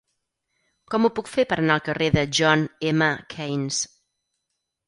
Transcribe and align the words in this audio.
Com 0.93 1.03
ho 1.03 1.11
puc 1.19 1.29
fer 1.33 1.45
per 1.51 1.59
anar 1.63 1.75
al 1.79 1.85
carrer 1.89 2.09
de 2.17 2.25
John 2.39 2.65
M. 2.93 3.11
Keynes? 3.35 3.83